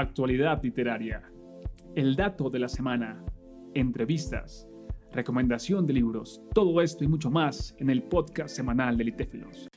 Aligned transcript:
actualidad 0.00 0.62
literaria, 0.62 1.22
el 1.94 2.14
dato 2.14 2.50
de 2.50 2.58
la 2.58 2.68
semana, 2.68 3.24
entrevistas, 3.74 4.68
recomendación 5.12 5.86
de 5.86 5.94
libros, 5.94 6.40
todo 6.54 6.80
esto 6.80 7.04
y 7.04 7.08
mucho 7.08 7.30
más 7.30 7.74
en 7.78 7.90
el 7.90 8.02
podcast 8.02 8.54
semanal 8.54 8.96
de 8.96 9.04
Litéfilos. 9.04 9.68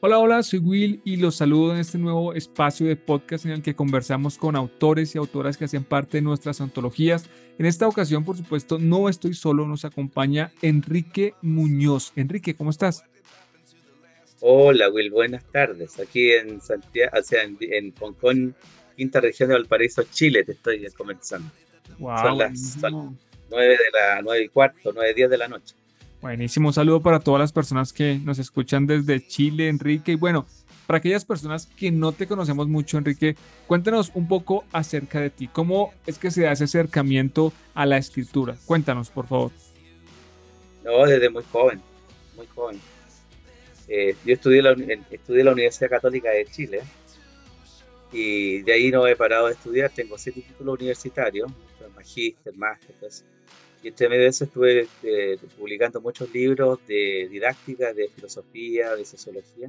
Hola, 0.00 0.18
hola, 0.18 0.42
soy 0.42 0.58
Will 0.58 1.00
y 1.04 1.16
los 1.16 1.36
saludo 1.36 1.72
en 1.72 1.78
este 1.78 1.96
nuevo 1.98 2.34
espacio 2.34 2.86
de 2.86 2.96
podcast 2.96 3.46
en 3.46 3.52
el 3.52 3.62
que 3.62 3.74
conversamos 3.74 4.36
con 4.36 4.54
autores 4.54 5.14
y 5.14 5.18
autoras 5.18 5.56
que 5.56 5.64
hacen 5.64 5.84
parte 5.84 6.18
de 6.18 6.22
nuestras 6.22 6.60
antologías. 6.60 7.28
En 7.58 7.66
esta 7.66 7.88
ocasión, 7.88 8.24
por 8.24 8.36
supuesto, 8.36 8.78
no 8.78 9.08
estoy 9.08 9.34
solo, 9.34 9.66
nos 9.66 9.84
acompaña 9.84 10.52
Enrique 10.60 11.34
Muñoz. 11.40 12.12
Enrique, 12.16 12.54
¿cómo 12.54 12.70
estás? 12.70 13.04
Hola, 14.40 14.90
Will, 14.90 15.10
buenas 15.10 15.44
tardes. 15.50 15.98
Aquí 15.98 16.32
en 16.32 16.60
Santiago, 16.60 17.16
o 17.18 17.22
sea, 17.22 17.42
en, 17.42 17.56
en 17.60 17.94
Hong 17.98 18.12
Kong, 18.12 18.52
quinta 18.94 19.20
región 19.20 19.48
de 19.48 19.56
Valparaíso, 19.56 20.02
Chile, 20.04 20.44
te 20.44 20.52
estoy 20.52 20.86
conversando. 20.96 21.50
Wow, 21.98 22.18
son 22.18 22.38
las 22.38 22.76
nueve 23.50 23.72
de 23.72 23.90
la 23.92 24.22
nueve 24.22 24.44
y 24.44 24.48
cuarto, 24.48 24.92
nueve 24.94 25.14
días 25.14 25.30
de 25.30 25.38
la 25.38 25.48
noche. 25.48 25.74
Buenísimo, 26.20 26.68
un 26.68 26.74
saludo 26.74 27.00
para 27.00 27.20
todas 27.20 27.40
las 27.40 27.52
personas 27.52 27.92
que 27.92 28.18
nos 28.18 28.38
escuchan 28.38 28.86
desde 28.86 29.26
Chile, 29.26 29.68
Enrique. 29.68 30.12
Y 30.12 30.14
bueno, 30.14 30.46
para 30.86 30.98
aquellas 30.98 31.24
personas 31.24 31.66
que 31.66 31.90
no 31.90 32.12
te 32.12 32.26
conocemos 32.26 32.66
mucho, 32.66 32.96
Enrique, 32.98 33.36
cuéntanos 33.66 34.10
un 34.14 34.26
poco 34.26 34.64
acerca 34.72 35.20
de 35.20 35.30
ti. 35.30 35.48
¿Cómo 35.48 35.92
es 36.06 36.18
que 36.18 36.30
se 36.30 36.42
da 36.42 36.52
ese 36.52 36.64
acercamiento 36.64 37.52
a 37.74 37.84
la 37.86 37.98
escritura? 37.98 38.56
Cuéntanos, 38.64 39.10
por 39.10 39.26
favor. 39.26 39.50
No, 40.82 41.06
desde 41.06 41.28
muy 41.30 41.44
joven, 41.50 41.80
muy 42.36 42.46
joven. 42.54 42.80
Eh, 43.88 44.16
yo 44.24 44.32
estudié 44.32 44.62
la, 44.62 44.72
estudié 45.10 45.44
la 45.44 45.52
Universidad 45.52 45.90
Católica 45.90 46.30
de 46.30 46.46
Chile 46.46 46.80
y 48.14 48.62
de 48.62 48.72
ahí 48.72 48.90
no 48.92 49.06
he 49.08 49.16
parado 49.16 49.48
de 49.48 49.54
estudiar. 49.54 49.90
Tengo 49.90 50.16
siete 50.16 50.40
títulos 50.40 50.78
universitarios, 50.78 51.50
magíster, 51.96 52.54
máster, 52.54 52.94
y 53.82 53.88
entre 53.88 54.08
medio 54.08 54.22
de 54.22 54.28
eso 54.28 54.44
estuve 54.44 54.88
eh, 55.02 55.36
publicando 55.58 56.00
muchos 56.00 56.32
libros 56.32 56.78
de 56.86 57.28
didáctica, 57.30 57.92
de 57.92 58.08
filosofía, 58.08 58.94
de 58.94 59.04
sociología. 59.04 59.68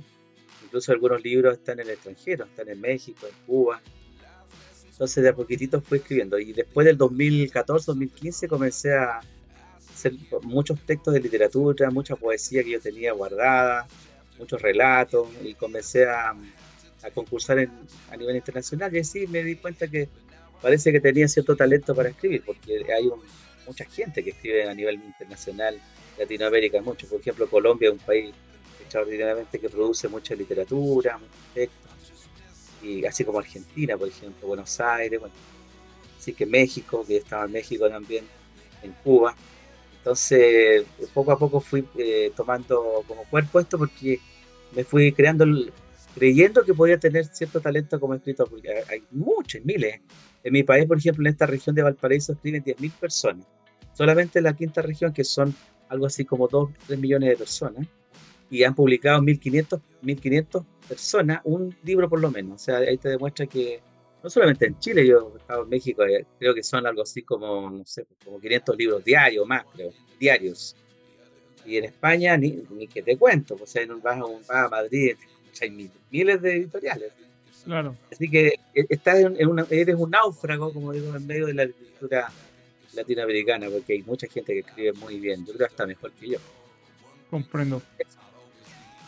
Incluso 0.63 0.91
algunos 0.91 1.21
libros 1.23 1.57
están 1.57 1.79
en 1.79 1.87
el 1.87 1.93
extranjero, 1.95 2.45
están 2.45 2.69
en 2.69 2.79
México, 2.79 3.27
en 3.27 3.45
Cuba. 3.45 3.81
Entonces 4.89 5.23
de 5.23 5.29
a 5.29 5.35
poquitito 5.35 5.81
fui 5.81 5.97
escribiendo. 5.97 6.39
Y 6.39 6.53
después 6.53 6.85
del 6.85 6.97
2014-2015 6.97 8.47
comencé 8.47 8.93
a 8.93 9.19
hacer 9.91 10.13
muchos 10.43 10.79
textos 10.85 11.13
de 11.15 11.19
literatura, 11.19 11.89
mucha 11.89 12.15
poesía 12.15 12.63
que 12.63 12.71
yo 12.71 12.79
tenía 12.79 13.11
guardada, 13.11 13.87
muchos 14.37 14.61
relatos, 14.61 15.27
y 15.43 15.55
comencé 15.55 16.05
a, 16.05 16.33
a 17.05 17.11
concursar 17.11 17.59
en, 17.59 17.71
a 18.11 18.17
nivel 18.17 18.35
internacional. 18.35 18.95
Y 18.95 18.99
así 18.99 19.27
me 19.27 19.43
di 19.43 19.55
cuenta 19.55 19.87
que 19.87 20.09
parece 20.61 20.91
que 20.91 20.99
tenía 20.99 21.27
cierto 21.27 21.55
talento 21.55 21.93
para 21.95 22.09
escribir, 22.09 22.43
porque 22.45 22.85
hay 22.93 23.07
un 23.07 23.21
mucha 23.67 23.85
gente 23.85 24.23
que 24.23 24.31
escribe 24.31 24.69
a 24.69 24.73
nivel 24.73 24.95
internacional, 24.95 25.79
Latinoamérica 26.17 26.81
mucho. 26.81 27.07
Por 27.07 27.19
ejemplo, 27.19 27.49
Colombia 27.49 27.89
es 27.89 27.93
un 27.93 27.99
país 27.99 28.33
extraordinariamente 28.81 29.59
que 29.59 29.69
produce 29.69 30.07
mucha 30.07 30.35
literatura, 30.35 31.17
muchos 31.17 31.53
textos, 31.53 32.29
y 32.81 33.05
así 33.05 33.23
como 33.23 33.39
Argentina, 33.39 33.97
por 33.97 34.07
ejemplo, 34.07 34.47
Buenos 34.47 34.79
Aires, 34.79 35.19
bueno, 35.19 35.33
así 36.19 36.33
que 36.33 36.45
México, 36.45 37.03
que 37.05 37.17
estaba 37.17 37.45
en 37.45 37.51
México 37.51 37.89
también, 37.89 38.25
en 38.83 38.91
Cuba. 39.03 39.35
Entonces, 39.97 40.85
poco 41.13 41.31
a 41.31 41.39
poco 41.39 41.59
fui 41.59 41.83
eh, 41.97 42.31
tomando 42.35 43.03
como 43.07 43.23
cuerpo 43.23 43.59
esto 43.59 43.79
porque 43.79 44.19
me 44.73 44.83
fui 44.83 45.11
creando, 45.11 45.45
creyendo 46.15 46.63
que 46.63 46.73
podía 46.73 46.97
tener 46.97 47.25
cierto 47.25 47.59
talento 47.59 47.99
como 47.99 48.15
escritor, 48.15 48.49
porque 48.49 48.69
hay 48.89 49.03
muchos, 49.11 49.63
miles. 49.63 50.01
En 50.43 50.53
mi 50.53 50.63
país, 50.63 50.87
por 50.87 50.97
ejemplo, 50.97 51.23
en 51.23 51.33
esta 51.33 51.45
región 51.45 51.75
de 51.75 51.83
Valparaíso 51.83 52.33
escriben 52.33 52.63
10.000 52.63 52.91
personas 52.93 53.45
solamente 53.95 54.39
en 54.39 54.43
la 54.43 54.53
quinta 54.53 54.81
región, 54.81 55.13
que 55.13 55.23
son 55.23 55.55
algo 55.89 56.05
así 56.05 56.25
como 56.25 56.47
2, 56.47 56.69
3 56.87 56.99
millones 56.99 57.29
de 57.29 57.37
personas, 57.37 57.87
y 58.49 58.63
han 58.63 58.75
publicado 58.75 59.21
1.500, 59.21 59.81
1.500 60.03 60.65
personas 60.87 61.41
un 61.45 61.75
libro 61.83 62.09
por 62.09 62.19
lo 62.19 62.29
menos. 62.29 62.61
O 62.61 62.63
sea, 62.63 62.77
ahí 62.77 62.97
te 62.97 63.09
demuestra 63.09 63.47
que 63.47 63.81
no 64.21 64.29
solamente 64.29 64.67
en 64.67 64.77
Chile, 64.79 65.07
yo 65.07 65.31
he 65.33 65.37
estado 65.39 65.63
en 65.63 65.69
México, 65.69 66.03
eh, 66.03 66.25
creo 66.39 66.53
que 66.53 66.63
son 66.63 66.85
algo 66.85 67.01
así 67.01 67.23
como, 67.23 67.69
no 67.69 67.85
sé, 67.85 68.05
como 68.23 68.39
500 68.39 68.77
libros 68.77 69.03
diarios 69.03 69.47
más, 69.47 69.65
creo, 69.73 69.91
diarios. 70.19 70.75
Y 71.65 71.77
en 71.77 71.85
España, 71.85 72.37
ni, 72.37 72.63
ni 72.71 72.87
que 72.87 73.01
te 73.01 73.17
cuento, 73.17 73.57
o 73.59 73.65
sea, 73.65 73.85
vas 74.03 74.17
a, 74.17 74.21
vas 74.21 74.49
a 74.49 74.69
Madrid, 74.69 75.15
hay 75.63 75.91
miles 76.11 76.41
de 76.41 76.57
editoriales. 76.57 77.11
Claro. 77.63 77.95
Así 78.11 78.29
que 78.29 78.47
eh, 78.73 78.85
estás 78.89 79.19
en 79.19 79.47
una, 79.47 79.65
eres 79.69 79.95
un 79.95 80.11
náufrago, 80.11 80.71
como 80.71 80.91
digo, 80.91 81.15
en 81.15 81.25
medio 81.25 81.47
de 81.47 81.53
la 81.53 81.65
literatura 81.65 82.31
latinoamericana, 82.93 83.67
porque 83.69 83.93
hay 83.93 84.03
mucha 84.03 84.27
gente 84.27 84.53
que 84.53 84.59
escribe 84.59 84.93
muy 84.93 85.19
bien. 85.19 85.39
Yo 85.45 85.53
creo 85.53 85.57
que 85.59 85.65
hasta 85.65 85.87
mejor 85.87 86.11
que 86.13 86.29
yo. 86.29 86.37
Comprendo. 87.29 87.81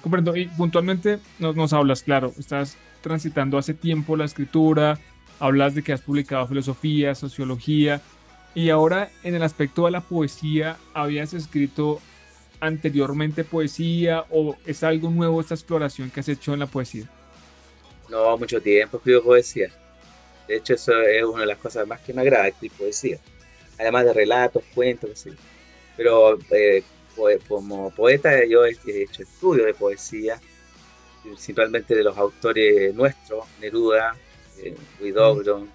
Comprendo. 0.02 0.36
Y 0.36 0.48
puntualmente 0.48 1.20
nos, 1.40 1.56
nos 1.56 1.72
hablas, 1.74 2.02
claro, 2.04 2.34
estás 2.38 2.78
transitando 3.02 3.58
hace 3.58 3.74
tiempo 3.74 4.18
la 4.18 4.26
escritura, 4.26 5.00
hablas 5.40 5.76
de 5.76 5.84
que 5.84 5.94
has 5.94 6.02
publicado 6.02 6.48
filosofía, 6.48 7.14
sociología, 7.16 8.02
y 8.56 8.70
ahora 8.72 9.12
en 9.24 9.36
el 9.36 9.44
aspecto 9.44 9.86
de 9.86 9.92
la 9.92 10.02
poesía, 10.02 10.78
¿habías 10.94 11.34
escrito 11.34 12.02
anteriormente 12.60 13.44
poesía 13.44 14.26
o 14.30 14.56
es 14.66 14.84
algo 14.84 15.10
nuevo 15.10 15.42
esta 15.42 15.56
exploración 15.56 16.10
que 16.10 16.20
has 16.20 16.30
hecho 16.30 16.54
en 16.54 16.60
la 16.60 16.68
poesía? 16.68 17.06
No, 18.10 18.38
mucho 18.38 18.62
tiempo 18.62 18.98
escribo 18.98 19.24
poesía. 19.24 19.70
De 20.48 20.58
hecho, 20.58 20.76
eso 20.76 21.02
es 21.02 21.24
una 21.24 21.42
de 21.42 21.48
las 21.48 21.58
cosas 21.58 21.86
más 21.88 22.00
que 22.02 22.14
me 22.14 22.22
agrada, 22.22 22.48
escribir 22.48 22.78
poesía 22.78 23.20
además 23.78 24.06
de 24.06 24.14
relatos, 24.14 24.64
cuentos, 24.74 25.12
así. 25.12 25.32
Pero 25.96 26.38
eh, 26.52 26.84
como 27.48 27.90
poeta 27.92 28.46
yo 28.46 28.66
he 28.66 28.72
hecho 28.86 29.24
estudios 29.24 29.66
de 29.66 29.74
poesía, 29.74 30.40
principalmente 31.24 31.96
de 31.96 32.04
los 32.04 32.18
autores 32.18 32.94
nuestros, 32.94 33.46
Neruda, 33.60 34.16
eh, 34.60 34.76
Guidobro, 35.00 35.68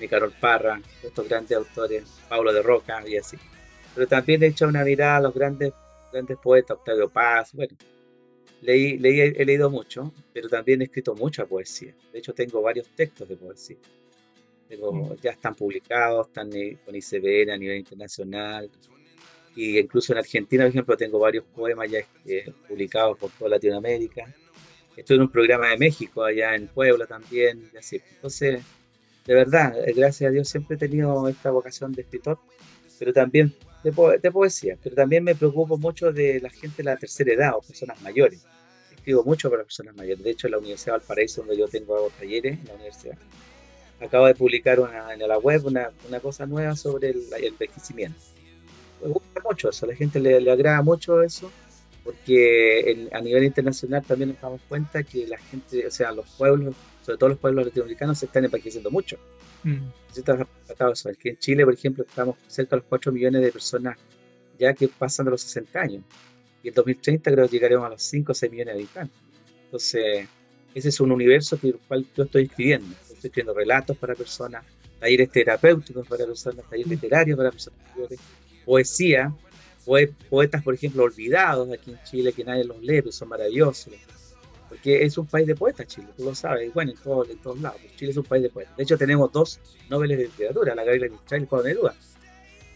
Nicarol 0.00 0.32
Parra, 0.40 0.80
estos 1.02 1.28
grandes 1.28 1.56
autores, 1.56 2.04
Pablo 2.28 2.52
de 2.52 2.62
Roca 2.62 3.02
y 3.06 3.16
así. 3.16 3.36
Pero 3.94 4.06
también 4.06 4.42
he 4.42 4.46
hecho 4.46 4.66
una 4.66 4.84
mirada 4.84 5.16
a 5.16 5.20
los 5.20 5.34
grandes, 5.34 5.72
grandes 6.12 6.38
poetas, 6.38 6.76
Octavio 6.76 7.08
Paz, 7.08 7.52
bueno, 7.52 7.76
leí, 8.62 8.98
leí, 8.98 9.20
he 9.20 9.44
leído 9.44 9.70
mucho, 9.70 10.12
pero 10.32 10.48
también 10.48 10.80
he 10.80 10.84
escrito 10.84 11.14
mucha 11.14 11.46
poesía. 11.46 11.94
De 12.12 12.18
hecho, 12.18 12.32
tengo 12.34 12.62
varios 12.62 12.88
textos 12.88 13.28
de 13.28 13.36
poesía 13.36 13.76
ya 15.22 15.30
están 15.30 15.54
publicados, 15.54 16.28
están 16.28 16.50
con 16.84 16.94
ICBN 16.94 17.50
a 17.50 17.56
nivel 17.56 17.78
internacional. 17.78 18.70
Y 19.56 19.78
incluso 19.78 20.12
en 20.12 20.18
Argentina, 20.18 20.64
por 20.64 20.70
ejemplo, 20.70 20.96
tengo 20.96 21.18
varios 21.18 21.44
poemas 21.44 21.90
ya 21.90 22.00
eh, 22.26 22.52
publicados 22.68 23.18
por 23.18 23.30
toda 23.30 23.50
Latinoamérica. 23.50 24.32
Estoy 24.96 25.16
en 25.16 25.22
un 25.22 25.30
programa 25.30 25.70
de 25.70 25.78
México, 25.78 26.22
allá 26.22 26.54
en 26.54 26.68
Puebla 26.68 27.06
también. 27.06 27.70
Así. 27.76 28.00
Entonces, 28.14 28.62
de 29.24 29.34
verdad, 29.34 29.76
eh, 29.88 29.92
gracias 29.94 30.28
a 30.28 30.32
Dios 30.32 30.48
siempre 30.48 30.76
he 30.76 30.78
tenido 30.78 31.28
esta 31.28 31.50
vocación 31.50 31.92
de 31.92 32.02
escritor, 32.02 32.38
pero 32.98 33.12
también 33.12 33.54
de, 33.90 34.18
de 34.18 34.30
poesía. 34.30 34.76
Pero 34.82 34.94
también 34.94 35.24
me 35.24 35.34
preocupo 35.34 35.78
mucho 35.78 36.12
de 36.12 36.40
la 36.40 36.50
gente 36.50 36.78
de 36.78 36.84
la 36.84 36.96
tercera 36.96 37.32
edad 37.32 37.52
o 37.56 37.60
personas 37.60 38.00
mayores. 38.02 38.44
Escribo 38.94 39.24
mucho 39.24 39.50
para 39.50 39.62
personas 39.62 39.94
mayores. 39.96 40.22
De 40.22 40.30
hecho, 40.30 40.46
en 40.46 40.52
la 40.52 40.58
Universidad 40.58 40.94
de 40.94 40.98
Valparaíso, 40.98 41.42
donde 41.42 41.58
yo 41.58 41.68
tengo 41.68 42.10
talleres, 42.18 42.58
en 42.58 42.66
la 42.66 42.74
universidad, 42.74 43.18
acabo 44.00 44.26
de 44.26 44.34
publicar 44.34 44.80
una, 44.80 45.12
en 45.12 45.26
la 45.26 45.38
web 45.38 45.66
una, 45.66 45.90
una 46.08 46.20
cosa 46.20 46.46
nueva 46.46 46.76
sobre 46.76 47.10
el, 47.10 47.22
el, 47.36 47.44
envejecimiento. 47.44 48.20
Me 49.02 49.08
gusta 49.08 49.40
mucho 49.44 49.70
eso, 49.70 49.86
a 49.86 49.88
la 49.88 49.94
gente 49.94 50.20
le, 50.20 50.40
le 50.40 50.50
agrada 50.50 50.82
mucho 50.82 51.22
eso, 51.22 51.50
porque 52.04 53.08
a 53.12 53.20
nivel 53.20 53.44
internacional 53.44 54.02
también 54.02 54.30
nos 54.30 54.40
damos 54.40 54.60
cuenta 54.68 55.02
que 55.02 55.26
la 55.26 55.38
gente, 55.38 55.86
o 55.86 55.90
sea, 55.90 56.12
los 56.12 56.28
pueblos, 56.30 56.74
sobre 57.08 57.16
todo 57.16 57.30
los 57.30 57.38
pueblos 57.38 57.64
latinoamericanos, 57.64 58.18
se 58.18 58.26
están 58.26 58.44
envejeciendo 58.44 58.90
mucho. 58.90 59.16
Mm. 59.64 59.78
Eso. 60.92 61.08
en 61.08 61.38
Chile, 61.38 61.64
por 61.64 61.72
ejemplo, 61.72 62.04
estamos 62.06 62.36
cerca 62.48 62.76
de 62.76 62.80
los 62.80 62.88
4 62.90 63.12
millones 63.12 63.40
de 63.40 63.50
personas 63.50 63.96
ya 64.58 64.74
que 64.74 64.88
pasan 64.88 65.24
de 65.24 65.30
los 65.30 65.40
60 65.40 65.80
años. 65.80 66.02
Y 66.62 66.68
en 66.68 66.74
2030 66.74 67.32
creo 67.32 67.46
que 67.46 67.52
llegaremos 67.52 67.86
a 67.86 67.88
los 67.88 68.02
5 68.02 68.32
o 68.32 68.34
6 68.34 68.52
millones 68.52 68.74
de 68.74 68.80
habitantes. 68.80 69.18
Entonces, 69.64 70.28
ese 70.74 70.88
es 70.90 71.00
un 71.00 71.10
universo 71.10 71.56
por 71.56 71.70
el 71.70 71.78
cual 71.78 72.06
yo 72.14 72.24
estoy 72.24 72.42
escribiendo 72.44 72.94
estoy 73.14 73.28
escribiendo 73.28 73.54
relatos 73.54 73.96
para 73.96 74.14
personas, 74.14 74.66
talleres 75.00 75.30
terapéuticos 75.30 76.06
para 76.06 76.26
personas, 76.26 76.68
talleres 76.68 76.90
literarios 76.90 77.38
para 77.38 77.50
personas 77.50 77.80
mayores, 77.88 78.20
poesía, 78.66 79.34
poetas, 80.28 80.62
por 80.62 80.74
ejemplo, 80.74 81.04
olvidados 81.04 81.72
aquí 81.72 81.90
en 81.90 82.02
Chile, 82.04 82.34
que 82.34 82.44
nadie 82.44 82.64
los 82.64 82.82
lee, 82.82 83.00
pero 83.00 83.12
son 83.12 83.28
maravillosos. 83.28 83.94
Porque 84.68 85.04
es 85.04 85.16
un 85.16 85.26
país 85.26 85.46
de 85.46 85.54
poetas, 85.54 85.86
Chile, 85.86 86.08
tú 86.16 86.24
lo 86.24 86.34
sabes, 86.34 86.72
bueno, 86.74 86.90
en, 86.90 86.96
todo, 86.98 87.24
en 87.28 87.38
todos 87.38 87.60
lados. 87.60 87.80
Chile 87.96 88.10
es 88.10 88.16
un 88.16 88.24
país 88.24 88.42
de 88.42 88.50
poetas. 88.50 88.76
De 88.76 88.82
hecho, 88.82 88.98
tenemos 88.98 89.32
dos 89.32 89.60
noveles 89.88 90.18
de 90.18 90.24
literatura, 90.24 90.74
la 90.74 90.84
Gabriela 90.84 91.08
Mistral 91.08 91.40
y 91.40 91.44
el 91.44 91.48
Juan 91.48 91.64
Neruda. 91.64 91.94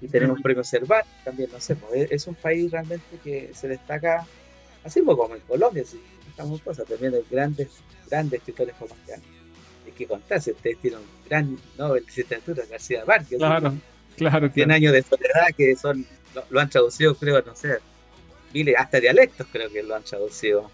Y 0.00 0.08
tenemos 0.08 0.36
un 0.36 0.42
premio 0.42 0.64
Cervantes 0.64 1.12
también, 1.24 1.50
no 1.52 1.60
sé, 1.60 1.76
pues, 1.76 2.10
es 2.10 2.26
un 2.26 2.34
país 2.34 2.70
realmente 2.72 3.04
que 3.22 3.50
se 3.54 3.68
destaca, 3.68 4.26
así 4.82 5.00
como 5.02 5.34
en 5.34 5.40
Colombia, 5.42 5.84
sí, 5.86 6.00
estamos 6.28 6.60
cosas, 6.62 6.88
también 6.88 7.12
de 7.12 7.22
grandes, 7.30 7.68
grandes 8.08 8.40
escritores 8.40 8.74
colombianos 8.76 9.32
que 9.92 10.06
contarse. 10.06 10.52
Ustedes 10.52 10.78
tienen 10.78 11.00
un 11.00 11.06
gran 11.28 11.58
Nobel 11.78 12.04
de 12.04 12.22
literatura, 12.22 12.64
García 12.68 13.04
Márquez. 13.06 13.38
Claro, 13.38 13.74
claro. 14.16 14.50
100 14.50 14.70
años 14.70 14.92
de 14.92 15.02
soledad 15.02 15.46
que 15.56 15.76
son, 15.76 16.06
lo, 16.50 16.60
han 16.60 16.70
traducido, 16.70 17.14
creo, 17.14 17.42
no 17.42 17.54
sé, 17.54 17.78
miles, 18.52 18.74
hasta 18.78 19.00
dialectos 19.00 19.46
creo 19.50 19.70
que 19.70 19.82
lo 19.82 19.94
han 19.94 20.02
traducido. 20.02 20.70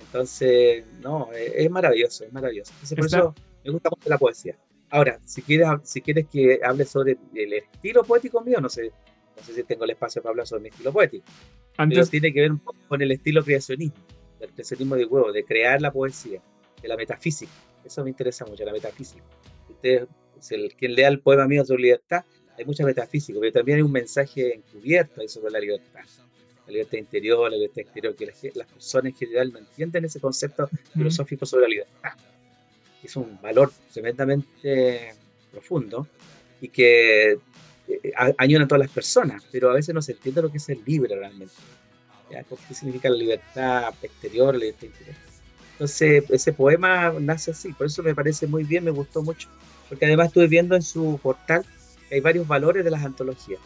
Entonces, 0.00 0.84
no, 1.00 1.30
es, 1.32 1.70
maravilloso, 1.70 2.24
es 2.24 2.32
maravilloso. 2.32 2.72
Entonces, 2.72 2.96
por 2.96 3.06
eso 3.06 3.34
me 3.64 3.70
gusta 3.70 3.90
mucho 3.90 4.08
la 4.08 4.18
poesía. 4.18 4.56
Ahora, 4.90 5.20
si 5.24 5.42
quieres, 5.42 5.68
si 5.84 6.00
quieres 6.00 6.26
que 6.26 6.60
hable 6.64 6.84
sobre 6.84 7.16
el 7.34 7.52
estilo 7.52 8.02
poético 8.02 8.40
mío, 8.40 8.60
no 8.60 8.68
sé, 8.68 8.90
no 9.36 9.42
sé 9.42 9.54
si 9.54 9.62
tengo 9.62 9.84
el 9.84 9.90
espacio 9.90 10.20
para 10.20 10.30
hablar 10.30 10.46
sobre 10.46 10.62
mi 10.62 10.68
estilo 10.68 10.92
poético. 10.92 11.24
Antes... 11.76 11.98
Pero 11.98 12.10
tiene 12.10 12.32
que 12.32 12.40
ver 12.40 12.52
un 12.52 12.58
poco 12.58 12.78
con 12.88 13.00
el 13.00 13.12
estilo 13.12 13.44
creacionismo, 13.44 13.96
el 14.40 14.50
creacionismo 14.50 14.96
de 14.96 15.04
huevo, 15.04 15.32
de 15.32 15.44
crear 15.44 15.80
la 15.80 15.92
poesía, 15.92 16.42
de 16.82 16.88
la 16.88 16.96
metafísica. 16.96 17.52
Eso 17.84 18.02
me 18.02 18.10
interesa 18.10 18.44
mucho, 18.44 18.64
la 18.64 18.72
metafísica. 18.72 19.22
Ustedes, 19.68 20.08
el, 20.50 20.74
quien 20.74 20.94
lea 20.94 21.08
el 21.08 21.20
poema 21.20 21.46
mío 21.46 21.64
sobre 21.64 21.82
libertad, 21.82 22.24
hay 22.58 22.64
mucha 22.64 22.84
metafísica, 22.84 23.38
pero 23.40 23.52
también 23.52 23.76
hay 23.76 23.82
un 23.82 23.92
mensaje 23.92 24.56
encubierto 24.56 25.20
ahí 25.20 25.28
sobre 25.28 25.52
la 25.52 25.60
libertad. 25.60 26.02
La 26.70 26.74
libertad 26.74 26.98
interior, 26.98 27.50
la 27.50 27.56
libertad 27.56 27.80
exterior, 27.80 28.14
que 28.14 28.26
las, 28.54 28.66
personas 28.66 29.12
en 29.12 29.18
general 29.18 29.52
no 29.52 29.58
entienden 29.58 30.04
ese 30.04 30.20
concepto 30.20 30.68
filosófico 30.94 31.44
sobre 31.44 31.62
la 31.62 31.68
libertad 31.68 32.12
es 33.02 33.16
un 33.16 33.38
valor 33.40 33.72
tremendamente 33.92 35.14
profundo 35.50 36.06
y 36.60 36.68
que 36.68 37.32
eh, 37.88 38.12
añora 38.38 38.64
a 38.64 38.68
todas 38.68 38.80
las 38.80 38.90
personas, 38.90 39.44
pero 39.50 39.70
a 39.70 39.74
veces 39.74 39.94
no 39.94 40.02
se 40.02 40.12
entiende 40.12 40.42
lo 40.42 40.50
que 40.50 40.58
es 40.58 40.68
el 40.68 40.82
libre 40.84 41.16
realmente. 41.16 41.54
¿Qué 42.68 42.74
significa 42.74 43.08
la 43.08 43.16
libertad 43.16 43.94
exterior, 44.02 44.54
la 44.54 44.60
libertad 44.60 44.86
interior? 44.86 45.16
Entonces, 45.72 46.24
ese 46.28 46.52
poema 46.52 47.12
nace 47.18 47.50
así, 47.50 47.72
por 47.72 47.86
eso 47.86 48.02
me 48.02 48.14
parece 48.14 48.46
muy 48.46 48.64
bien, 48.64 48.84
me 48.84 48.90
gustó 48.90 49.22
mucho, 49.22 49.48
porque 49.88 50.06
además 50.06 50.28
estuve 50.28 50.46
viendo 50.46 50.76
en 50.76 50.82
su 50.82 51.18
portal 51.20 51.64
que 52.08 52.16
hay 52.16 52.20
varios 52.20 52.46
valores 52.46 52.84
de 52.84 52.90
las 52.90 53.04
antologías, 53.04 53.58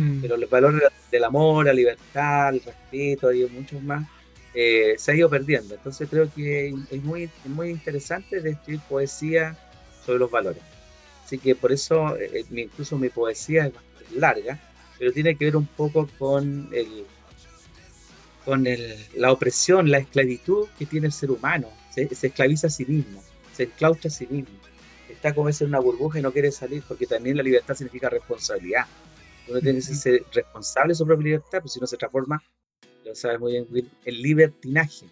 mm. 0.00 0.20
pero 0.20 0.36
los 0.36 0.48
valores 0.48 0.82
del 1.10 1.24
amor, 1.24 1.66
la 1.66 1.72
libertad, 1.72 2.54
el 2.54 2.62
respeto 2.62 3.32
y 3.32 3.46
muchos 3.46 3.82
más 3.82 4.06
eh, 4.54 4.94
se 4.98 5.12
ha 5.12 5.14
ido 5.14 5.28
perdiendo. 5.28 5.74
Entonces 5.74 6.08
creo 6.08 6.30
que 6.34 6.74
es 6.90 7.02
muy, 7.02 7.30
muy 7.44 7.70
interesante 7.70 8.40
de 8.40 8.50
escribir 8.50 8.80
poesía 8.88 9.56
sobre 10.04 10.18
los 10.18 10.30
valores. 10.30 10.62
Así 11.24 11.38
que 11.38 11.54
por 11.54 11.72
eso 11.72 12.16
eh, 12.16 12.44
incluso 12.50 12.96
mi 12.96 13.08
poesía 13.10 13.66
es 13.66 13.72
larga, 14.16 14.58
pero 14.98 15.12
tiene 15.12 15.36
que 15.36 15.44
ver 15.44 15.56
un 15.56 15.66
poco 15.66 16.08
con 16.18 16.68
el 16.72 17.04
con 18.44 18.66
el, 18.66 18.96
la 19.14 19.30
opresión, 19.30 19.90
la 19.90 19.98
esclavitud 19.98 20.68
que 20.78 20.86
tiene 20.86 21.08
el 21.08 21.12
ser 21.12 21.30
humano. 21.30 21.68
Se, 21.90 22.08
esclaviza 22.10 22.68
a 22.68 22.70
sí 22.70 22.86
mismo, 22.86 23.22
se 23.52 23.64
enclaustra 23.64 24.08
a 24.08 24.10
sí 24.10 24.26
mismo. 24.26 24.54
Está 25.10 25.34
como 25.34 25.50
en 25.50 25.54
una 25.60 25.80
burbuja 25.80 26.18
y 26.18 26.22
no 26.22 26.32
quiere 26.32 26.50
salir 26.50 26.82
porque 26.88 27.06
también 27.06 27.36
la 27.36 27.42
libertad 27.42 27.74
significa 27.74 28.08
responsabilidad. 28.08 28.86
Uno 29.48 29.60
tiene 29.60 29.78
que 29.78 29.82
ser 29.82 30.24
responsable 30.32 30.92
de 30.92 30.94
su 30.96 31.06
propia 31.06 31.24
libertad, 31.24 31.60
pues 31.60 31.72
si 31.72 31.80
no 31.80 31.86
se 31.86 31.96
transforma 31.96 32.42
lo 33.08 33.14
sabe 33.14 33.38
muy 33.38 33.52
bien 33.52 33.90
el 34.04 34.22
libertinaje. 34.22 35.06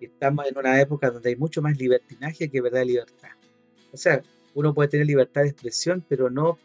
estamos 0.00 0.46
en 0.46 0.58
una 0.58 0.80
época 0.80 1.10
donde 1.10 1.28
hay 1.30 1.36
mucho 1.36 1.62
más 1.62 1.76
libertinaje 1.76 2.50
que 2.50 2.60
verdad 2.60 2.84
libertad. 2.84 3.30
O 3.92 3.96
sea, 3.96 4.22
uno 4.54 4.74
puede 4.74 4.88
tener 4.88 5.06
libertad 5.06 5.42
de 5.42 5.48
expresión, 5.48 6.04
pero 6.08 6.30
no 6.30 6.58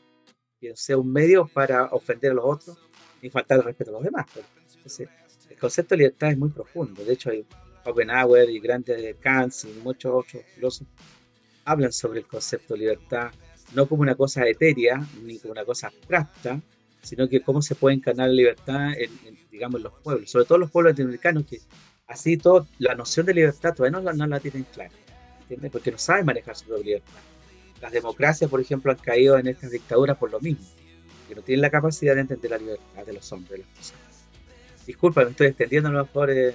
que 0.59 0.75
sea 0.75 0.97
un 0.97 1.11
medio 1.11 1.47
para 1.47 1.85
ofender 1.87 2.31
a 2.31 2.35
los 2.35 2.45
otros 2.45 2.77
ni 3.21 3.29
faltar 3.29 3.59
el 3.59 3.65
respeto 3.65 3.91
a 3.91 3.93
los 3.93 4.03
demás. 4.03 4.25
Entonces, 4.75 5.09
el 5.49 5.57
concepto 5.57 5.95
de 5.95 5.99
libertad 5.99 6.31
es 6.31 6.37
muy 6.37 6.49
profundo. 6.49 7.03
De 7.03 7.13
hecho, 7.13 7.29
hay 7.29 7.45
Schopenhauer 7.83 8.49
y 8.49 8.59
grandes 8.59 9.15
Kant 9.19 9.53
y 9.65 9.79
muchos 9.81 10.11
otros 10.13 10.43
filósofos 10.55 10.93
hablan 11.65 11.91
sobre 11.91 12.19
el 12.19 12.27
concepto 12.27 12.73
de 12.73 12.79
libertad 12.79 13.31
no 13.73 13.87
como 13.87 14.01
una 14.01 14.15
cosa 14.15 14.47
etérea 14.47 15.05
ni 15.23 15.39
como 15.39 15.51
una 15.51 15.65
cosa 15.65 15.87
abstracta, 15.87 16.61
sino 17.01 17.27
que 17.27 17.41
cómo 17.41 17.61
se 17.61 17.75
puede 17.75 17.95
encarnar 17.95 18.29
la 18.29 18.33
libertad 18.33 18.91
en, 18.97 19.37
digamos, 19.51 19.79
en 19.79 19.83
los 19.83 19.93
pueblos, 20.03 20.29
sobre 20.29 20.45
todo 20.45 20.57
los 20.57 20.71
pueblos 20.71 20.93
latinoamericanos, 20.93 21.45
que 21.45 21.59
así 22.07 22.37
todo, 22.37 22.67
la 22.79 22.95
noción 22.95 23.25
de 23.25 23.33
libertad 23.33 23.73
todavía 23.73 23.99
no, 23.99 24.27
la 24.27 24.39
tienen 24.39 24.65
clara, 24.73 24.91
¿entiendes? 25.41 25.71
Porque 25.71 25.91
no 25.91 25.97
saben 25.97 26.25
manejar 26.25 26.55
su 26.55 26.65
propia 26.65 26.85
libertad. 26.85 27.13
Las 27.81 27.91
democracias, 27.91 28.49
por 28.49 28.59
ejemplo, 28.59 28.91
han 28.91 28.97
caído 28.97 29.37
en 29.37 29.47
estas 29.47 29.71
dictaduras 29.71 30.17
por 30.17 30.31
lo 30.31 30.39
mismo, 30.39 30.65
que 31.27 31.35
no 31.35 31.41
tienen 31.41 31.61
la 31.61 31.69
capacidad 31.69 32.15
de 32.15 32.21
entender 32.21 32.51
la 32.51 32.57
libertad 32.57 33.05
de 33.05 33.13
los 33.13 33.31
hombres, 33.31 33.51
de 33.51 33.57
las 33.59 33.67
personas. 33.67 34.25
Disculpa, 34.85 35.23
me 35.23 35.31
estoy 35.31 35.47
extendiendo 35.47 35.89
a 35.89 35.91
lo 35.91 36.05
mejor. 36.05 36.31
Eh, 36.31 36.53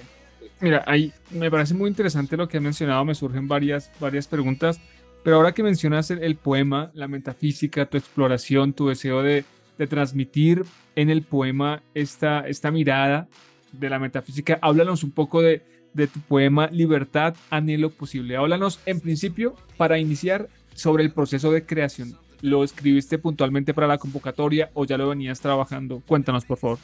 Mira, 0.59 0.83
ahí 0.87 1.13
me 1.29 1.49
parece 1.51 1.73
muy 1.73 1.89
interesante 1.89 2.35
lo 2.35 2.47
que 2.47 2.57
has 2.57 2.63
mencionado, 2.63 3.05
me 3.05 3.15
surgen 3.15 3.47
varias, 3.47 3.91
varias 3.99 4.27
preguntas, 4.27 4.79
pero 5.23 5.37
ahora 5.37 5.53
que 5.53 5.63
mencionas 5.63 6.11
el 6.11 6.35
poema, 6.35 6.91
la 6.93 7.07
metafísica, 7.07 7.85
tu 7.85 7.97
exploración, 7.97 8.73
tu 8.73 8.89
deseo 8.89 9.21
de, 9.23 9.45
de 9.77 9.87
transmitir 9.87 10.63
en 10.95 11.09
el 11.09 11.23
poema 11.23 11.81
esta, 11.93 12.41
esta 12.47 12.71
mirada 12.71 13.27
de 13.71 13.89
la 13.89 13.99
metafísica. 13.99 14.59
Háblanos 14.61 15.03
un 15.03 15.11
poco 15.11 15.41
de, 15.41 15.63
de 15.93 16.07
tu 16.07 16.19
poema 16.21 16.67
Libertad, 16.67 17.35
Anhelo 17.49 17.89
Posible. 17.89 18.35
Háblanos 18.35 18.79
en 18.85 18.99
principio, 18.99 19.55
para 19.77 19.97
iniciar, 19.97 20.47
sobre 20.73 21.03
el 21.03 21.11
proceso 21.11 21.51
de 21.51 21.65
creación. 21.65 22.17
¿Lo 22.41 22.63
escribiste 22.63 23.17
puntualmente 23.17 23.73
para 23.73 23.87
la 23.87 23.97
convocatoria 23.97 24.69
o 24.73 24.85
ya 24.85 24.97
lo 24.97 25.09
venías 25.09 25.39
trabajando? 25.39 26.01
Cuéntanos, 26.05 26.45
por 26.45 26.57
favor. 26.57 26.77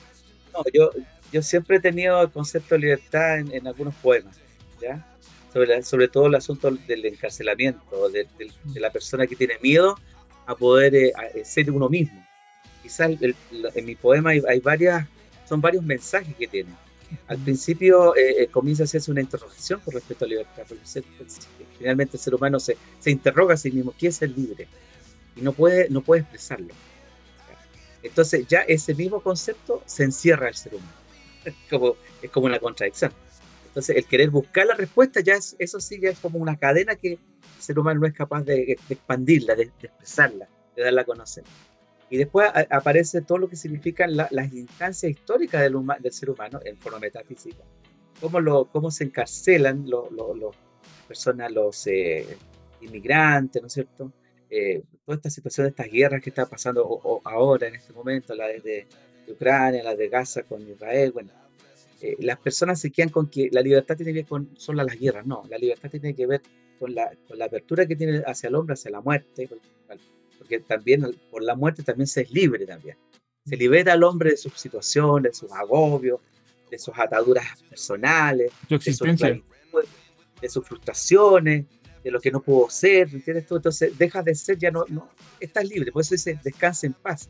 No, 0.53 0.63
yo, 0.74 0.89
yo 1.31 1.42
siempre 1.42 1.77
he 1.77 1.80
tenido 1.80 2.21
el 2.21 2.30
concepto 2.30 2.75
de 2.75 2.81
libertad 2.81 3.39
en, 3.39 3.68
algunos 3.68 3.94
poemas. 3.95 4.39
Sobre, 5.51 5.81
sobre 5.83 6.07
todo 6.07 6.27
el 6.27 6.35
asunto 6.35 6.71
del 6.71 7.06
encarcelamiento, 7.06 8.09
de, 8.09 8.27
la 8.75 8.89
persona 8.92 9.27
que 9.27 9.35
tiene 9.35 9.56
miedo 9.62 9.97
a 10.45 10.56
poder 10.56 10.95
eh, 10.95 11.13
ser 11.44 11.69
uno 11.71 11.89
mismo 11.89 12.29
quizás 12.89 13.12
en 13.75 13.86
mi 13.86 13.95
poema 13.95 14.31
hay, 14.31 14.59
varias, 14.59 15.06
son 15.47 15.62
varios 15.62 15.83
mensajes 15.83 16.36
que 16.36 16.47
tiene. 16.47 16.71
Al 17.27 17.38
principio 17.38 18.15
eh, 18.15 18.44
eh, 18.44 18.47
comienza 18.47 18.83
a 18.83 18.86
hacerse 18.86 19.12
una 19.12 19.21
interrogación 19.21 19.80
con 19.80 19.94
respecto 19.94 20.25
a 20.25 20.27
la 20.27 20.31
libertad, 20.31 20.63
porque 20.68 20.83
finalmente 21.77 22.18
el 22.18 22.19
ser 22.21 22.36
humano 22.36 22.59
se, 22.59 22.77
se, 23.00 23.12
interroga 23.12 23.53
a 23.53 23.57
sí 23.57 23.71
mismo, 23.71 23.94
¿qué 23.97 24.07
es 24.07 24.18
ser 24.18 24.31
libre? 24.31 24.68
Y 25.36 25.41
no 25.41 25.53
puede, 25.53 25.89
no 25.89 26.01
puede 26.01 26.21
expresarlo. 26.21 26.74
Entonces 28.01 28.47
ya 28.47 28.62
ese 28.62 28.95
mismo 28.95 29.21
concepto 29.21 29.83
se 29.85 30.03
encierra 30.03 30.47
al 30.47 30.56
ser 30.56 30.75
humano. 30.75 30.92
Es 31.45 31.53
como, 31.69 31.95
es 32.21 32.30
como 32.31 32.47
una 32.47 32.59
contradicción. 32.59 33.12
Entonces 33.68 33.97
el 33.97 34.06
querer 34.06 34.31
buscar 34.31 34.65
la 34.65 34.75
respuesta, 34.75 35.19
ya 35.21 35.33
es, 35.33 35.56
eso 35.59 35.80
sí 35.80 36.00
ya 36.01 36.09
es 36.09 36.19
como 36.19 36.39
una 36.39 36.57
cadena 36.57 36.95
que 36.95 37.13
el 37.13 37.19
ser 37.59 37.77
humano 37.77 38.00
no 38.01 38.07
es 38.07 38.13
capaz 38.13 38.42
de, 38.44 38.77
expandirla, 38.89 39.56
de, 39.56 39.65
de, 39.80 39.88
expresarla, 39.88 40.50
de 40.75 40.83
darla 40.83 41.01
a 41.01 41.06
conocer. 41.06 41.44
Y 42.09 42.18
después 42.18 42.49
aparece 42.69 43.21
todo 43.21 43.37
lo 43.37 43.49
que 43.49 43.56
significan 43.56 44.16
las 44.16 44.54
instancias 44.54 45.11
históricas 45.11 45.61
del, 45.61 45.75
del, 45.99 46.11
ser 46.11 46.31
humano 46.31 46.59
en 46.66 46.75
forma 46.78 46.99
metafísica. 46.99 47.63
Cómo, 48.19 48.39
lo, 48.39 48.66
cómo 48.66 48.89
se 48.89 49.04
encarcelan 49.04 49.87
los 49.87 50.56
personas, 51.07 51.51
los 51.51 51.87
eh, 51.87 52.25
inmigrantes, 52.81 53.61
¿no 53.61 53.68
es 53.68 53.73
cierto? 53.73 54.11
Eh, 54.49 54.81
toda 55.06 55.18
esta 55.18 55.30
situación 55.30 55.66
de 55.66 55.69
estas 55.69 55.92
guerras 55.92 56.21
que 56.21 56.30
está 56.30 56.47
pasando 56.47 57.21
ahora, 57.23 57.68
en 57.68 57.75
este 57.75 57.94
momento, 57.94 58.33
la 58.33 58.47
de, 58.47 58.87
Ucrania, 59.28 59.83
la 59.83 59.95
de 59.95 60.09
Gaza 60.09 60.42
con 60.44 60.68
Israel, 60.68 61.11
bueno, 61.11 61.31
eh, 62.01 62.16
las 62.19 62.39
personas 62.39 62.80
se 62.80 62.92
quedan 62.92 63.09
con 63.09 63.30
que 63.30 63.49
la 63.51 63.61
libertad 63.61 63.95
tiene 63.95 64.11
que 64.11 64.19
ver 64.19 64.28
con 64.28 64.49
solo 64.57 64.83
las 64.83 64.97
guerras, 64.97 65.25
no, 65.28 65.44
la 65.47 65.57
libertad 65.57 65.89
tiene 65.92 66.16
que 66.16 66.25
ver 66.25 66.42
con 66.80 66.95
la, 66.95 67.11
con 67.28 67.37
la 67.37 67.45
apertura 67.45 67.85
que 67.85 67.95
tiene 67.95 68.23
hacia 68.25 68.47
el 68.47 68.56
hombre, 68.56 68.73
hacia 68.73 68.89
la 68.89 69.01
muerte, 69.01 69.47
porque 70.49 70.65
también 70.65 71.15
por 71.29 71.44
la 71.44 71.56
muerte 71.56 71.83
también 71.83 72.07
se 72.07 72.21
es 72.21 72.31
libre 72.31 72.65
también. 72.65 72.97
Se 73.45 73.56
libera 73.56 73.94
al 73.94 74.03
hombre 74.03 74.31
de 74.31 74.37
sus 74.37 74.53
situaciones, 74.59 75.31
de 75.31 75.37
sus 75.37 75.51
agobios, 75.51 76.19
de 76.71 76.79
sus 76.79 76.97
ataduras 76.97 77.45
personales, 77.69 78.51
de, 78.68 78.79
sus 80.49 80.68
frustraciones, 80.68 81.65
de 82.03 82.11
lo 82.11 82.19
que 82.19 82.31
no 82.31 82.41
pudo 82.41 82.69
ser, 82.69 83.09
¿entiendes 83.13 83.45
tú? 83.45 83.57
Entonces 83.57 83.97
dejas 83.97 84.25
de 84.25 84.35
ser, 84.35 84.57
ya 84.57 84.71
no, 84.71 84.85
no, 84.89 85.09
estás 85.39 85.65
libre, 85.65 85.91
por 85.91 86.01
eso 86.01 86.15
dice, 86.15 86.39
descansa 86.44 86.87
en 86.87 86.94
paz. 86.94 87.29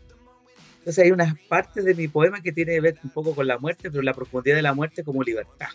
Entonces 0.79 1.03
hay 1.03 1.11
unas 1.11 1.33
partes 1.47 1.83
de 1.83 1.93
mi 1.93 2.07
poema 2.07 2.41
que 2.41 2.51
tiene 2.51 2.73
que 2.73 2.81
ver 2.81 2.99
un 3.03 3.09
poco 3.09 3.35
con 3.35 3.47
la 3.47 3.57
muerte, 3.57 3.91
pero 3.91 4.01
la 4.01 4.13
profundidad 4.13 4.55
de 4.55 4.61
la 4.61 4.73
muerte 4.73 5.03
como 5.03 5.23
libertad. 5.23 5.69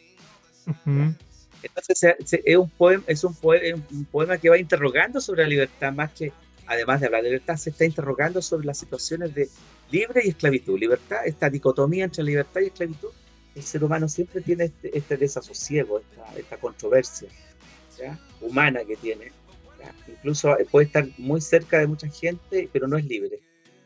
Entonces 1.62 2.16
es, 2.44 2.56
un 2.56 2.70
poema, 2.70 3.04
es 3.06 3.24
un 3.24 3.34
poema 4.10 4.38
que 4.38 4.48
va 4.50 4.58
interrogando 4.58 5.20
sobre 5.20 5.42
la 5.42 5.48
libertad 5.48 5.92
más 5.92 6.12
que 6.12 6.32
además 6.66 7.00
de 7.00 7.06
hablar 7.06 7.22
de 7.22 7.30
libertad, 7.30 7.56
se 7.56 7.70
está 7.70 7.84
interrogando 7.84 8.40
sobre 8.42 8.66
las 8.66 8.78
situaciones 8.78 9.34
de 9.34 9.48
libre 9.90 10.22
y 10.24 10.28
esclavitud. 10.28 10.78
Libertad, 10.78 11.26
esta 11.26 11.50
dicotomía 11.50 12.04
entre 12.04 12.24
libertad 12.24 12.60
y 12.60 12.66
esclavitud, 12.66 13.10
el 13.54 13.62
ser 13.62 13.84
humano 13.84 14.08
siempre 14.08 14.40
tiene 14.40 14.64
este, 14.64 14.96
este 14.96 15.16
desasosiego, 15.16 16.02
esta, 16.36 16.56
controversia 16.58 17.28
humana 18.40 18.84
que 18.84 18.96
tiene. 18.96 19.32
Incluso 20.08 20.56
puede 20.70 20.86
estar 20.86 21.06
muy 21.18 21.40
cerca 21.40 21.78
de 21.78 21.86
mucha 21.86 22.08
gente, 22.08 22.68
pero 22.72 22.88
no 22.88 22.96
es 22.96 23.04
libre. 23.04 23.40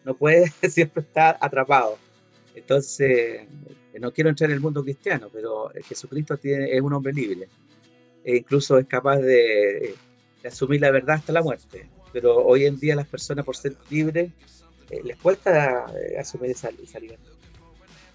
No 0.04 0.16
puede 0.16 0.50
siempre 0.68 1.02
estar 1.02 1.36
atrapado. 1.40 1.98
Entonces, 2.54 3.46
no 4.00 4.12
quiero 4.12 4.30
entrar 4.30 4.50
en 4.50 4.54
el 4.54 4.60
mundo 4.60 4.82
cristiano, 4.82 5.28
pero 5.32 5.70
Jesucristo 5.84 6.36
tiene, 6.36 6.72
es 6.74 6.80
un 6.80 6.92
hombre 6.92 7.12
libre. 7.12 7.48
E 8.24 8.36
incluso 8.36 8.78
es 8.78 8.86
capaz 8.86 9.18
de 9.18 9.94
asumir 10.44 10.80
la 10.80 10.90
verdad 10.90 11.16
hasta 11.16 11.32
la 11.32 11.42
muerte. 11.42 11.88
Pero 12.12 12.36
hoy 12.44 12.66
en 12.66 12.78
día 12.78 12.96
las 12.96 13.06
personas, 13.06 13.44
por 13.44 13.56
ser 13.56 13.76
libres, 13.90 14.30
eh, 14.90 15.00
les 15.04 15.16
cuesta 15.16 15.86
eh, 15.94 16.18
asumir 16.18 16.50
esa, 16.50 16.70
libertad. 16.70 17.32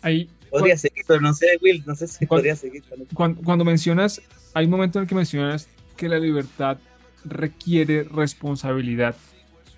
Ahí, 0.02 0.30
podría 0.50 0.78
seguir, 0.78 1.04
pero 1.08 1.22
no 1.22 1.34
sé, 1.34 1.48
Will, 1.62 1.84
no 1.86 1.96
sé 1.96 2.08
si 2.08 2.26
podría 2.26 2.56
seguir. 2.56 2.84
Cuando, 3.14 3.42
cuando 3.42 3.64
mencionas, 3.64 4.22
hay 4.54 4.66
un 4.66 4.72
momento 4.72 5.00
en 5.00 5.04
el 5.04 5.10
que 5.10 5.16
mencionas 5.16 5.68
que 5.96 6.10
la 6.10 6.20
libertad 6.20 6.78
requiere 7.24 8.04
responsabilidad. 8.04 9.16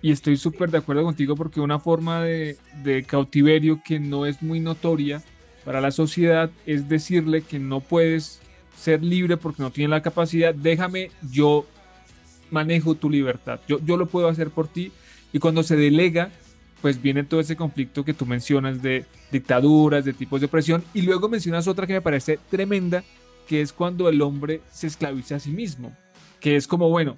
Y 0.01 0.11
estoy 0.11 0.37
súper 0.37 0.71
de 0.71 0.77
acuerdo 0.77 1.03
contigo 1.03 1.35
porque 1.35 1.59
una 1.59 1.79
forma 1.79 2.23
de, 2.23 2.57
de, 2.83 3.03
cautiverio 3.03 3.81
que 3.83 3.99
no 3.99 4.25
es 4.25 4.41
muy 4.41 4.59
notoria 4.59 5.23
para 5.63 5.81
la 5.81 5.91
sociedad 5.91 6.51
es 6.65 6.87
decirle 6.87 7.41
que 7.41 7.57
no 7.57 7.81
puedes 7.81 8.39
ser 8.77 9.03
libre 9.03 9.37
porque 9.37 9.63
no 9.63 9.71
tienes 9.71 9.89
la 9.89 10.01
capacidad, 10.01 10.53
déjame, 10.53 11.11
yo 11.31 11.65
manejo 12.51 12.95
tu 12.95 13.09
libertad, 13.09 13.59
yo, 13.67 13.79
yo 13.83 13.97
lo 13.97 14.07
puedo 14.07 14.27
hacer 14.27 14.49
por 14.49 14.67
ti. 14.67 14.91
Y 15.33 15.39
cuando 15.39 15.63
se 15.63 15.75
delega, 15.75 16.31
pues 16.81 17.01
viene 17.01 17.23
todo 17.23 17.39
ese 17.39 17.55
conflicto 17.55 18.05
que 18.05 18.13
tú 18.13 18.25
mencionas 18.25 18.81
de 18.81 19.05
dictaduras, 19.31 20.05
de 20.05 20.13
tipos 20.13 20.39
de 20.39 20.47
opresión. 20.47 20.83
Y 20.93 21.01
luego 21.01 21.27
mencionas 21.27 21.67
otra 21.67 21.87
que 21.87 21.93
me 21.93 22.01
parece 22.01 22.39
tremenda, 22.49 23.03
que 23.47 23.61
es 23.61 23.73
cuando 23.73 24.07
el 24.07 24.21
hombre 24.21 24.61
se 24.71 24.87
esclaviza 24.87 25.35
a 25.35 25.39
sí 25.39 25.51
mismo, 25.51 25.95
que 26.39 26.55
es 26.55 26.67
como, 26.67 26.89
bueno, 26.89 27.17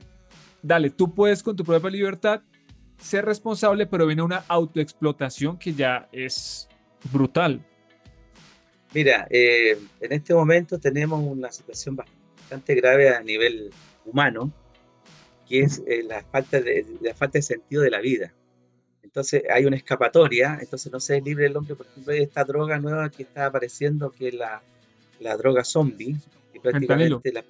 dale, 0.61 0.89
tú 0.89 1.13
puedes 1.13 1.43
con 1.43 1.55
tu 1.55 1.63
propia 1.63 1.89
libertad 1.89 2.41
ser 2.97 3.25
responsable, 3.25 3.85
pero 3.85 4.07
viene 4.07 4.21
una 4.21 4.43
autoexplotación 4.47 5.57
que 5.57 5.73
ya 5.73 6.07
es 6.11 6.67
brutal. 7.11 7.61
Mira, 8.93 9.27
eh, 9.29 9.77
en 9.99 10.11
este 10.11 10.33
momento 10.33 10.79
tenemos 10.79 11.21
una 11.23 11.51
situación 11.51 11.95
bastante 11.95 12.73
grave 12.75 13.09
a 13.13 13.21
nivel 13.21 13.69
humano, 14.05 14.51
que 15.47 15.61
es 15.61 15.81
eh, 15.87 16.03
la, 16.03 16.23
falta 16.23 16.59
de, 16.59 16.85
la 17.01 17.13
falta 17.13 17.37
de 17.37 17.43
sentido 17.43 17.81
de 17.81 17.89
la 17.89 17.99
vida. 17.99 18.33
Entonces 19.03 19.43
hay 19.49 19.65
una 19.65 19.77
escapatoria, 19.77 20.57
entonces 20.61 20.91
no 20.91 20.99
se 20.99 21.17
es 21.17 21.23
libre 21.23 21.47
el 21.47 21.55
hombre, 21.55 21.75
por 21.75 21.87
ejemplo, 21.87 22.13
hay 22.13 22.21
esta 22.21 22.43
droga 22.43 22.77
nueva 22.77 23.09
que 23.09 23.23
está 23.23 23.47
apareciendo, 23.47 24.11
que 24.11 24.27
es 24.27 24.33
la, 24.33 24.61
la 25.19 25.37
droga 25.37 25.63
zombie, 25.63 26.17
que 26.53 26.59
prácticamente 26.59 27.31
la, 27.31 27.43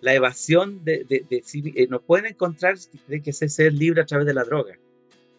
la 0.00 0.14
evasión 0.14 0.82
de, 0.84 1.04
de, 1.04 1.24
eh, 1.30 1.86
no 1.88 2.00
pueden 2.00 2.26
encontrar 2.26 2.76
que 3.08 3.22
que 3.22 3.32
ser 3.32 3.72
libre 3.72 4.02
a 4.02 4.06
través 4.06 4.26
de 4.26 4.34
la 4.34 4.44
droga. 4.44 4.78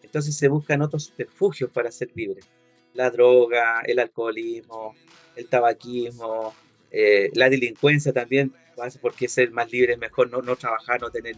Entonces 0.02 0.36
se 0.36 0.48
buscan 0.48 0.82
otros 0.82 1.04
subterfugios 1.04 1.70
para 1.70 1.90
ser 1.90 2.10
libre. 2.14 2.40
La 2.94 3.10
droga, 3.10 3.80
el 3.86 3.98
alcoholismo, 3.98 4.94
el 5.36 5.46
tabaquismo, 5.48 6.54
eh, 6.90 7.30
la 7.34 7.48
delincuencia 7.48 8.12
también, 8.12 8.52
porque 9.00 9.28
ser 9.28 9.50
más 9.50 9.70
libre 9.70 9.94
es 9.94 9.98
mejor 9.98 10.30
no, 10.30 10.42
no 10.42 10.56
trabajar, 10.56 11.00
no 11.00 11.10
tener... 11.10 11.36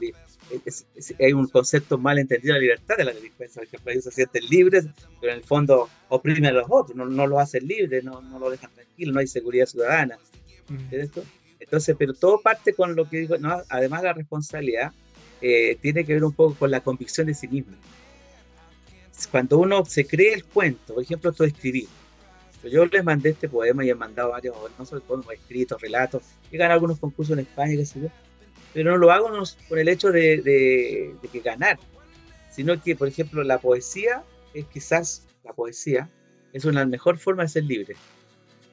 hay 1.20 1.32
un 1.32 1.48
concepto 1.48 1.98
mal 1.98 2.18
entendido 2.18 2.54
de 2.54 2.60
la 2.60 2.62
libertad 2.62 2.96
de 2.96 3.04
la 3.04 3.12
delincuencia, 3.12 3.60
por 3.60 3.66
ejemplo, 3.66 3.92
ellos 3.92 4.04
se 4.04 4.10
sienten 4.10 4.44
libres, 4.48 4.86
pero 5.20 5.32
en 5.32 5.38
el 5.38 5.44
fondo 5.44 5.88
oprimen 6.08 6.46
a 6.46 6.52
los 6.52 6.66
otros, 6.68 6.96
no, 6.96 7.06
no 7.06 7.26
lo 7.26 7.38
hacen 7.38 7.66
libre, 7.66 8.02
no, 8.02 8.20
no 8.22 8.38
lo 8.38 8.50
dejan 8.50 8.70
tranquilo, 8.72 9.12
no 9.12 9.20
hay 9.20 9.26
seguridad 9.26 9.66
ciudadana. 9.66 10.18
esto? 10.90 11.22
Entonces, 11.60 11.96
pero 11.98 12.12
todo 12.14 12.40
parte 12.40 12.74
con 12.74 12.94
lo 12.94 13.08
que 13.08 13.18
digo, 13.18 13.38
no, 13.38 13.62
además 13.68 14.02
la 14.02 14.12
responsabilidad 14.12 14.92
eh, 15.40 15.76
tiene 15.80 16.04
que 16.04 16.14
ver 16.14 16.24
un 16.24 16.32
poco 16.32 16.54
con 16.54 16.70
la 16.70 16.80
convicción 16.80 17.26
de 17.26 17.34
sí 17.34 17.48
mismo. 17.48 17.74
Cuando 19.30 19.58
uno 19.58 19.84
se 19.84 20.06
cree 20.06 20.34
el 20.34 20.44
cuento, 20.44 20.94
por 20.94 21.02
ejemplo, 21.02 21.30
esto 21.30 21.44
de 21.44 21.50
escribir, 21.50 21.86
yo 22.68 22.86
les 22.86 23.04
mandé 23.04 23.30
este 23.30 23.48
poema 23.48 23.84
y 23.84 23.90
he 23.90 23.94
mandado 23.94 24.30
varios, 24.30 24.56
no 24.78 24.86
solo 24.86 25.02
poemas, 25.02 25.28
escritos, 25.32 25.80
relatos, 25.80 26.22
he 26.50 26.56
ganado 26.56 26.74
algunos 26.74 26.98
concursos 26.98 27.34
en 27.34 27.44
España, 27.44 27.76
qué 27.76 27.86
sé 27.86 28.00
yo, 28.00 28.08
pero 28.72 28.90
no 28.90 28.96
lo 28.96 29.12
hago 29.12 29.30
no, 29.30 29.42
por 29.68 29.78
el 29.78 29.88
hecho 29.88 30.10
de, 30.10 30.42
de, 30.42 31.28
que 31.28 31.40
ganar, 31.40 31.78
sino 32.50 32.80
que, 32.82 32.96
por 32.96 33.08
ejemplo, 33.08 33.42
la 33.44 33.58
poesía 33.58 34.24
es 34.52 34.66
quizás, 34.66 35.26
la 35.44 35.52
poesía 35.52 36.10
es 36.52 36.64
una 36.64 36.84
mejor 36.84 37.18
forma 37.18 37.42
de 37.42 37.48
ser 37.48 37.64
libre. 37.64 37.94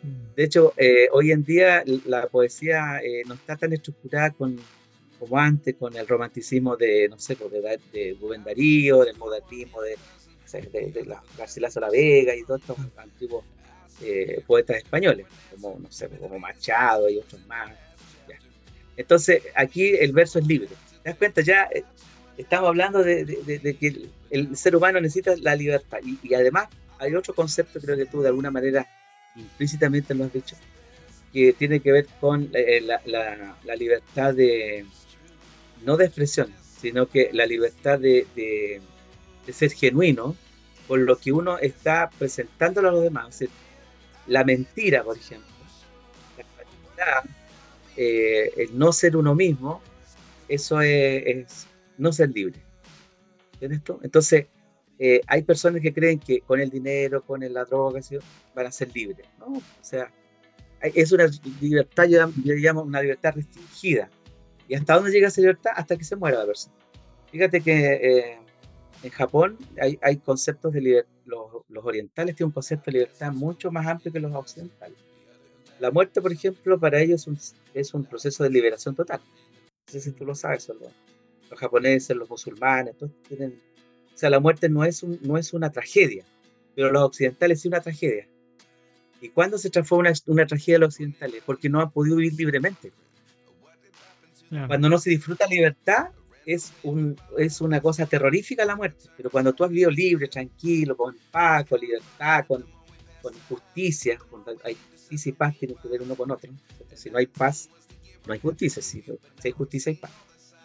Mm. 0.03 0.36
De 0.36 0.43
hecho, 0.43 0.74
eh, 0.77 1.07
hoy 1.12 1.31
en 1.31 1.43
día 1.43 1.83
la 2.05 2.27
poesía 2.27 3.00
eh, 3.03 3.24
no 3.27 3.36
está 3.36 3.55
tan 3.55 3.74
estructurada 3.74 4.31
con, 4.31 4.57
como 5.19 5.38
antes, 5.38 5.75
con 5.75 5.95
el 5.95 6.07
romanticismo 6.07 6.75
de, 6.75 7.07
no 7.10 7.19
sé, 7.19 7.36
pues, 7.36 7.51
de, 7.51 7.79
de 7.91 8.17
Rubén 8.19 8.43
Darío, 8.43 9.03
del 9.03 9.17
modernismo 9.17 9.81
de, 9.81 9.98
de, 10.51 10.91
de 10.91 11.05
la 11.05 11.21
Garcilaso 11.38 11.79
La 11.79 11.89
Vega 11.89 12.36
y 12.36 12.43
todos 12.43 12.62
estos 12.62 12.77
antiguos 12.98 13.43
eh, 14.03 14.41
poetas 14.46 14.77
españoles, 14.77 15.25
como, 15.51 15.77
no 15.79 15.91
sé, 15.91 16.08
como 16.10 16.39
Machado 16.39 17.10
y 17.10 17.17
otros 17.17 17.46
más. 17.48 17.72
Entonces, 18.98 19.43
aquí 19.55 19.96
el 19.96 20.12
verso 20.12 20.39
es 20.39 20.48
libre. 20.48 20.70
¿Te 21.03 21.10
das 21.10 21.17
cuenta? 21.17 21.41
Ya 21.41 21.67
eh, 21.74 21.84
estamos 22.38 22.70
hablando 22.70 23.03
de, 23.03 23.25
que 23.79 24.10
el, 24.29 24.55
ser 24.55 24.75
humano 24.75 25.00
necesita 25.00 25.34
la 25.41 25.55
libertad. 25.55 26.00
Y, 26.03 26.34
además, 26.34 26.67
hay 27.00 27.15
otro 27.15 27.34
concepto, 27.34 27.79
creo 27.79 27.98
que 27.98 28.05
tú 28.05 28.22
de 28.22 28.29
alguna 28.29 28.51
manera 28.51 28.88
implícitamente 29.36 30.13
lo 30.13 30.25
has 30.25 30.34
dicho, 30.34 30.55
que 31.34 31.53
tiene 31.53 31.79
que 31.79 31.91
ver 31.91 32.08
con 32.20 32.50
eh, 32.53 32.81
la, 32.81 33.75
libertad 33.75 34.34
de, 34.34 34.86
no 35.86 35.98
de 35.98 36.05
expresión, 36.05 36.53
sino 36.79 37.08
que 37.08 37.29
la 37.34 37.46
libertad 37.46 38.00
de, 38.00 38.27
de, 38.36 38.81
ser 39.53 39.72
genuino 39.72 40.36
con 40.88 41.05
lo 41.05 41.17
que 41.17 41.31
uno 41.31 41.58
está 41.58 42.10
presentándolo 42.17 42.89
a 42.89 42.91
los 42.91 43.03
demás 43.03 43.43
la 44.31 44.43
mentira, 44.43 45.03
por 45.03 45.17
ejemplo, 45.17 45.50
la 46.97 47.23
eh, 47.97 48.53
el 48.57 48.77
no 48.77 48.93
ser 48.93 49.17
uno 49.17 49.35
mismo, 49.35 49.81
eso 50.47 50.81
es, 50.81 51.67
no 51.97 52.11
ser 52.13 52.29
libre. 52.31 52.59
¿Entiendes 53.53 53.79
esto? 53.79 54.00
Entonces, 54.01 54.47
eh, 54.97 55.21
hay 55.27 55.43
personas 55.43 55.81
que 55.81 55.93
creen 55.93 56.19
que 56.19 56.41
con 56.41 56.59
el 56.59 56.69
dinero, 56.69 57.23
con 57.23 57.41
la 57.53 57.65
droga, 57.65 58.00
van 58.55 58.65
a 58.65 58.71
ser 58.71 58.95
libres. 58.95 59.27
¿no? 59.39 59.57
O 59.57 59.63
sea, 59.81 60.11
es 60.81 61.11
una 61.11 61.29
libertad, 61.59 62.05
yo, 62.05 62.31
llamo 62.55 62.81
una 62.81 63.01
libertad 63.01 63.33
restringida. 63.35 64.09
¿Y 64.67 64.75
hasta 64.75 64.95
dónde 64.95 65.11
llega 65.11 65.27
esa 65.27 65.41
libertad? 65.41 65.71
Hasta 65.75 65.97
que 65.97 66.03
se 66.03 66.15
muera 66.15 66.39
la 66.39 66.45
persona. 66.45 66.73
Fíjate 67.29 67.61
que 67.61 67.93
eh, 67.93 68.39
en 69.03 69.09
Japón 69.09 69.57
hay, 69.81 70.00
hay 70.01 70.17
conceptos 70.17 70.73
de 70.73 70.81
libertad, 70.81 71.11
los, 71.71 71.85
orientales 71.85 72.35
tienen 72.35 72.49
un 72.49 72.53
concepto 72.53 72.85
de 72.91 72.99
libertad 72.99 73.31
mucho 73.31 73.71
más 73.71 73.87
amplio 73.87 74.11
que 74.11 74.19
los 74.19 74.33
occidentales. 74.33 74.97
La 75.79 75.91
muerte, 75.91 76.21
por 76.21 76.31
ejemplo, 76.31 76.79
para 76.79 76.99
ellos 76.99 77.21
es 77.21 77.27
un, 77.27 77.39
es 77.73 77.93
un 77.93 78.05
proceso 78.05 78.43
de 78.43 78.49
liberación 78.49 78.95
total. 78.95 79.19
No 79.19 79.91
sé 79.91 80.01
si 80.01 80.11
tú 80.11 80.25
lo 80.25 80.35
sabes, 80.35 80.67
los, 80.69 80.77
los 81.49 81.59
japoneses, 81.59 82.15
los 82.15 82.29
musulmanes, 82.29 82.95
todos 82.97 83.11
tienen... 83.27 83.59
O 84.13 84.17
sea, 84.17 84.29
la 84.29 84.39
muerte 84.39 84.69
no 84.69 84.83
es, 84.83 85.01
un, 85.01 85.19
no 85.23 85.37
es 85.37 85.53
una 85.53 85.71
tragedia, 85.71 86.23
pero 86.75 86.91
los 86.91 87.01
occidentales 87.03 87.61
sí 87.61 87.67
una 87.67 87.81
tragedia. 87.81 88.27
¿Y 89.19 89.29
cuándo 89.29 89.57
se 89.57 89.69
transforma 89.69 90.09
una, 90.09 90.19
una 90.27 90.45
tragedia 90.45 90.79
los 90.79 90.93
occidentales? 90.95 91.41
Porque 91.45 91.69
no 91.69 91.81
han 91.81 91.91
podido 91.91 92.17
vivir 92.17 92.33
libremente. 92.33 92.91
Cuando 94.67 94.89
no 94.89 94.97
se 94.99 95.09
disfruta 95.09 95.47
libertad, 95.47 96.09
es, 96.45 96.74
un, 96.83 97.15
es 97.38 97.62
una 97.62 97.81
cosa 97.81 98.05
terrorífica 98.05 98.65
la 98.65 98.75
muerte, 98.75 99.05
pero 99.15 99.29
cuando 99.29 99.53
tú 99.53 99.63
has 99.63 99.69
vivido 99.69 99.91
libre, 99.91 100.27
tranquilo, 100.27 100.95
con 100.95 101.15
paz, 101.31 101.65
con 101.67 101.79
libertad, 101.79 102.45
con, 102.48 102.65
con 103.21 103.33
justicia, 103.48 104.17
cuando 104.29 104.55
hay 104.63 104.75
justicia 104.91 105.29
y 105.29 105.33
paz 105.33 105.57
tienen 105.57 105.77
que 105.77 105.88
ver 105.88 106.01
uno 106.01 106.15
con 106.15 106.31
otro. 106.31 106.51
si 106.93 107.10
no 107.10 107.17
hay 107.17 107.27
paz, 107.27 107.69
no 108.25 108.33
hay 108.33 108.39
justicia, 108.39 108.81
si, 108.81 109.03
hay 109.43 109.51
justicia 109.51 109.91
hay 109.91 109.98
paz. 109.98 110.12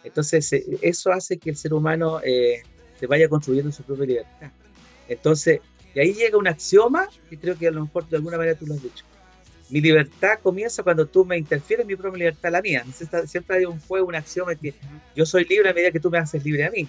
Entonces, 0.03 0.51
eh, 0.53 0.65
eso 0.81 1.11
hace 1.11 1.37
que 1.37 1.49
el 1.49 1.57
ser 1.57 1.73
humano 1.73 2.21
eh, 2.23 2.61
se 2.99 3.07
vaya 3.07 3.27
construyendo 3.27 3.71
su 3.71 3.83
propia 3.83 4.05
libertad. 4.05 4.51
Entonces, 5.07 5.59
y 5.93 5.99
ahí 5.99 6.13
llega 6.13 6.37
un 6.37 6.47
axioma 6.47 7.07
que 7.29 7.37
creo 7.37 7.57
que 7.57 7.67
a 7.67 7.71
lo 7.71 7.81
mejor 7.81 8.07
de 8.07 8.17
alguna 8.17 8.37
manera 8.37 8.57
tú 8.57 8.65
lo 8.67 8.75
has 8.75 8.83
dicho 8.83 9.03
mi 9.69 9.81
libertad 9.81 10.39
comienza 10.41 10.83
cuando 10.83 11.05
tú 11.05 11.25
me 11.25 11.37
interfieres 11.37 11.85
mi 11.85 11.95
propia 11.95 12.19
libertad, 12.19 12.51
la 12.51 12.61
mía. 12.61 12.85
Siempre 13.25 13.57
hay 13.57 13.65
un 13.65 13.79
juego, 13.81 14.07
una 14.07 14.19
acción 14.19 14.47
que 14.57 14.73
yo 15.15 15.25
soy 15.25 15.45
libre 15.45 15.69
a 15.69 15.73
medida 15.73 15.91
que 15.91 15.99
tú 15.99 16.09
me 16.09 16.17
haces 16.17 16.43
libre 16.43 16.65
a 16.65 16.71
mí. 16.71 16.87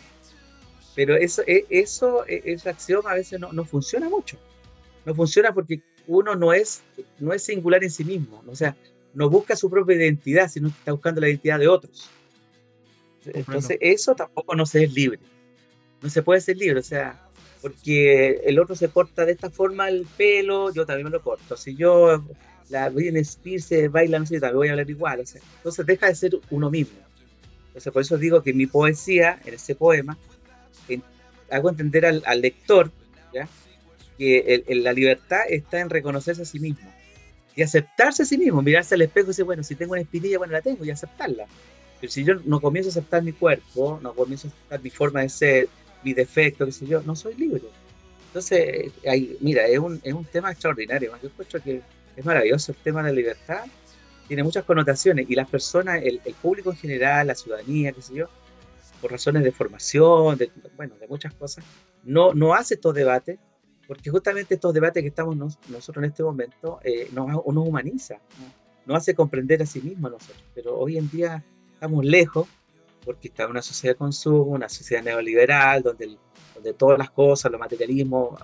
Pero 0.94 1.16
eso, 1.16 1.42
e, 1.47 1.64
eso 1.70 2.25
e, 2.26 2.42
esa 2.44 2.70
acción 2.70 3.02
a 3.06 3.14
veces 3.14 3.40
no, 3.40 3.52
no, 3.52 3.64
funciona 3.64 4.08
mucho. 4.08 4.37
No 5.04 5.14
funciona 5.14 5.52
porque 5.52 5.80
uno 6.06 6.35
no 6.37 6.52
es, 6.52 6.82
no 7.18 7.32
es 7.32 7.42
singular 7.42 7.82
en 7.82 7.90
sí 7.90 8.04
mismo. 8.04 8.42
O 8.47 8.54
sea, 8.54 8.76
no 9.14 9.28
busca 9.28 9.56
su 9.56 9.70
propia 9.70 9.97
identidad, 9.97 10.49
sino 10.49 10.68
que 10.68 10.75
está 10.78 10.92
buscando 10.92 11.20
la 11.20 11.28
identidad 11.28 11.58
de 11.58 11.68
otros. 11.68 12.11
Entonces, 13.26 13.78
eso 13.80 14.14
tampoco 14.14 14.54
no 14.54 14.66
se 14.66 14.85
es 14.85 14.92
libre. 14.92 15.20
No 16.00 16.11
se 16.11 16.23
puede 16.23 16.40
ser 16.40 16.56
libre. 16.56 16.78
O 16.78 16.85
sea, 16.85 17.28
porque 17.61 18.40
el 18.44 18.58
otro 18.58 18.75
se 18.76 18.88
corta 18.88 19.25
de 19.25 19.32
esta 19.32 19.50
forma 19.50 19.88
el 19.88 20.06
pelo, 20.16 20.73
yo 20.73 20.87
también 20.87 21.06
me 21.06 21.11
lo 21.11 21.23
corto. 21.23 21.56
Si 21.56 21.75
yo 21.75 22.25
la 22.70 22.88
Britney 22.88 23.22
Spears 23.22 23.64
se 23.64 23.88
baila, 23.88 24.18
no 24.18 24.26
sé, 24.26 24.40
también 24.40 24.56
voy 24.56 24.68
a 24.68 24.72
hablar 24.72 24.90
igual. 24.90 25.20
O 25.20 25.26
sea, 25.26 25.40
entonces 25.56 25.87
deja 25.87 26.06
de 26.06 26.14
ser 26.14 26.32
uno 26.50 26.70
mismo. 26.70 26.98
Entonces 27.68 27.92
por 27.92 28.02
eso 28.02 28.18
digo 28.18 28.42
que 28.42 28.52
mi 28.52 28.66
poesía, 28.66 29.40
en 29.44 29.54
ese 29.54 29.75
poema, 29.75 30.16
hago 31.50 31.70
entender 31.70 32.04
al, 32.04 32.40
lector 32.40 32.90
¿ya? 33.32 33.48
que 34.18 34.64
la 34.68 34.92
libertad 34.92 35.40
está 35.48 35.80
en 35.80 35.88
reconocerse 35.88 36.42
a 36.42 36.44
sí 36.44 36.58
mismo 36.58 36.92
y 37.58 37.62
aceptarse 37.62 38.22
a 38.22 38.26
sí 38.26 38.38
mismo, 38.38 38.62
mirarse 38.62 38.94
al 38.94 39.02
espejo 39.02 39.26
y 39.26 39.30
decir, 39.30 39.44
bueno, 39.44 39.64
si 39.64 39.75
tengo 39.75 39.90
una 39.90 40.02
espinilla, 40.02 40.38
bueno, 40.38 40.52
la 40.52 40.62
tengo 40.62 40.84
y 40.84 40.90
aceptarla. 40.90 41.46
Pero 42.00 42.12
si 42.12 42.22
yo 42.22 42.34
no 42.44 42.60
comienzo 42.60 42.88
a 42.88 42.92
aceptar 42.92 43.20
mi 43.25 43.32
cuerpo, 43.32 43.98
no 44.00 44.14
comienzo 44.14 44.46
a 44.46 44.50
aceptar 44.50 44.80
mi 44.80 44.90
forma 44.90 45.22
de 45.22 45.28
ser, 45.28 45.68
mi 46.04 46.14
defecto, 46.14 46.66
qué 46.66 46.70
sé 46.70 46.87
yo, 46.87 47.02
no 47.02 47.16
soy 47.16 47.34
libre. 47.34 47.62
Entonces, 48.28 48.92
hay, 49.04 49.37
mira, 49.40 49.66
es 49.66 49.80
un, 49.80 50.00
es 50.04 50.14
un 50.14 50.25
tema 50.25 50.52
extraordinario. 50.52 51.12
Yo 51.20 51.28
encuentro 51.28 51.60
que 51.60 51.82
es 52.18 52.25
maravilloso 52.25 52.72
el 52.72 52.78
tema 52.78 53.02
de 53.02 53.10
la 53.10 53.14
libertad. 53.14 53.64
Tiene 54.26 54.42
muchas 54.42 54.64
connotaciones 54.64 55.30
y 55.30 55.34
las 55.37 55.48
personas, 55.48 56.02
el, 56.02 56.20
público 56.42 56.70
en 56.70 56.76
general, 56.76 57.28
la 57.28 57.34
ciudadanía, 57.34 57.92
qué 57.92 58.02
sé 58.02 58.14
yo, 58.14 58.26
por 59.00 59.12
razones 59.12 59.44
de 59.44 59.52
formación, 59.52 60.37
de, 60.37 60.50
bueno, 60.76 60.96
de 61.00 61.06
muchas 61.06 61.32
cosas, 61.34 61.64
no, 62.02 62.34
no 62.34 62.54
hace 62.54 62.75
estos 62.75 62.92
debates, 62.92 63.38
porque 63.87 64.10
justamente 64.10 64.56
estos 64.56 64.75
debates 64.75 65.00
que 65.00 65.08
estamos 65.08 65.37
nosotros 65.37 66.04
en 66.04 66.10
este 66.10 66.25
momento 66.25 66.80
eh, 66.82 67.08
nos, 67.12 67.28
nos, 67.28 67.68
humaniza, 67.68 68.18
nos 68.84 68.98
hace 68.98 69.14
comprender 69.14 69.62
a 69.62 69.66
sí 69.66 69.80
mismo 69.80 70.08
a 70.08 70.10
nosotros. 70.10 70.44
Pero 70.54 70.76
hoy 70.76 70.98
en 70.98 71.08
día 71.08 71.44
estamos 71.72 72.04
lejos, 72.04 72.48
porque 73.04 73.28
está 73.28 73.46
una 73.46 73.62
sociedad 73.62 73.94
de 73.94 73.98
consumo, 73.98 74.42
una 74.42 74.68
sociedad 74.68 75.04
neoliberal, 75.04 75.84
donde, 75.84 76.18
donde 76.54 76.75
todas 76.75 76.98
las 76.98 77.10
cosas, 77.10 77.52
lo 77.52 77.58
materialismo, 77.60 78.37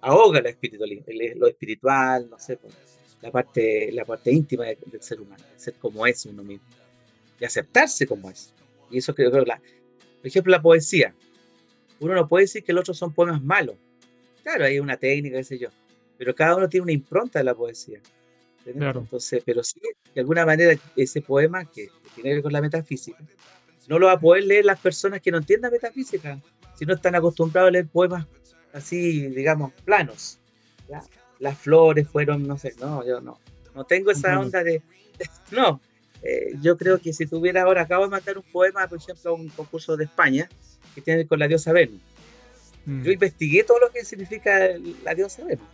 ahoga 0.00 0.40
lo 0.40 0.48
espiritual, 0.48 0.90
lo 1.36 1.46
espiritual, 1.46 2.28
no 2.28 2.38
sé, 2.38 2.56
pues, 2.56 2.74
la 3.24 3.30
parte, 3.30 3.90
la 3.90 4.04
parte 4.04 4.30
íntima 4.30 4.64
del, 4.64 5.00
ser 5.00 5.18
humano, 5.18 5.42
ser 5.56 5.72
como 5.74 6.06
es 6.06 6.26
uno 6.26 6.44
mismo, 6.44 6.66
y 7.40 7.44
aceptarse 7.46 8.06
como 8.06 8.28
es. 8.28 8.52
Y 8.90 8.98
eso 8.98 9.14
creo 9.14 9.32
que, 9.32 9.40
la, 9.40 9.56
por 9.56 10.26
ejemplo, 10.26 10.50
la 10.50 10.60
poesía. 10.60 11.14
Uno 12.00 12.14
no 12.14 12.28
puede 12.28 12.44
decir 12.44 12.62
que 12.62 12.74
los 12.74 12.82
otros 12.82 12.98
son 12.98 13.14
poemas 13.14 13.42
malos. 13.42 13.76
Claro, 14.42 14.66
hay 14.66 14.78
una 14.78 14.98
técnica, 14.98 15.38
qué 15.38 15.44
sé 15.44 15.58
yo. 15.58 15.70
Pero 16.18 16.34
cada 16.34 16.54
uno 16.54 16.68
tiene 16.68 16.82
una 16.82 16.92
impronta 16.92 17.38
de 17.38 17.46
la 17.46 17.54
poesía. 17.54 17.98
Claro. 18.62 19.00
Entonces, 19.00 19.42
pero 19.42 19.62
sí, 19.62 19.80
de 20.14 20.20
alguna 20.20 20.44
manera, 20.44 20.78
ese 20.94 21.22
poema 21.22 21.64
que, 21.64 21.88
tiene 22.14 22.28
que 22.28 22.34
ver 22.34 22.42
con 22.42 22.52
la 22.52 22.60
metafísica, 22.60 23.24
no 23.88 23.98
lo 23.98 24.08
va 24.08 24.12
a 24.12 24.20
poder 24.20 24.44
leer 24.44 24.66
las 24.66 24.80
personas 24.80 25.22
que 25.22 25.30
no 25.30 25.38
entiendan 25.38 25.72
metafísica, 25.72 26.38
si 26.74 26.84
no 26.84 26.92
están 26.92 27.14
acostumbrados 27.14 27.68
a 27.68 27.72
leer 27.72 27.86
poemas 27.86 28.26
así, 28.74 29.28
digamos, 29.28 29.72
planos. 29.86 30.38
Las 31.38 31.58
flores 31.58 32.08
fueron, 32.08 32.46
no 32.46 32.56
sé, 32.56 32.74
no, 32.80 33.04
yo 33.06 33.20
no. 33.20 33.38
No 33.74 33.84
tengo 33.84 34.10
esa 34.10 34.38
onda 34.38 34.62
de. 34.62 34.82
No, 35.52 35.80
eh, 36.22 36.54
yo 36.60 36.76
creo 36.76 36.98
que 36.98 37.12
si 37.12 37.26
tuviera 37.26 37.62
ahora, 37.62 37.82
acabo 37.82 38.04
de 38.04 38.10
mandar 38.10 38.38
un 38.38 38.44
poema, 38.44 38.88
por 38.88 38.98
ejemplo, 38.98 39.30
a 39.30 39.34
un 39.34 39.48
concurso 39.48 39.96
de 39.96 40.04
España, 40.04 40.48
que 40.94 41.00
tiene 41.02 41.26
con 41.26 41.38
la 41.38 41.46
diosa 41.46 41.72
Venus. 41.72 42.00
Mm. 42.86 43.02
Yo 43.02 43.12
investigué 43.12 43.62
todo 43.62 43.78
lo 43.78 43.90
que 43.90 44.04
significa 44.04 44.70
la 45.04 45.14
diosa 45.14 45.44
Venus, 45.44 45.66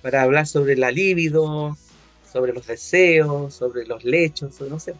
para 0.00 0.22
hablar 0.22 0.46
sobre 0.46 0.76
la 0.76 0.90
libido, 0.90 1.76
sobre 2.32 2.52
los 2.52 2.66
deseos, 2.66 3.54
sobre 3.54 3.84
los 3.84 4.04
lechos, 4.04 4.60
no 4.60 4.78
sé. 4.78 4.94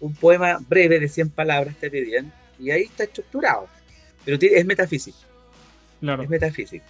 Un 0.00 0.14
poema 0.14 0.58
breve 0.68 0.98
de 0.98 1.08
100 1.08 1.30
palabras 1.30 1.76
te 1.76 1.90
pedían, 1.90 2.32
y 2.58 2.70
ahí 2.70 2.82
está 2.82 3.04
estructurado. 3.04 3.68
Pero 4.24 4.38
es 4.40 4.64
metafísico. 4.64 5.18
Claro. 6.00 6.22
Es 6.22 6.28
metafísico. 6.28 6.84